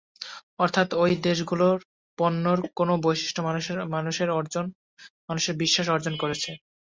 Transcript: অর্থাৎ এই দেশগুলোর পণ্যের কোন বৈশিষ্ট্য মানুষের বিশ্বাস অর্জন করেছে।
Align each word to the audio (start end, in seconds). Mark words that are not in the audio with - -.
অর্থাৎ 0.59 0.87
এই 1.01 1.15
দেশগুলোর 1.27 1.77
পণ্যের 2.17 2.59
কোন 2.77 2.89
বৈশিষ্ট্য 3.03 3.41
মানুষের 5.25 5.55
বিশ্বাস 5.61 5.87
অর্জন 5.89 6.13
করেছে। 6.21 6.51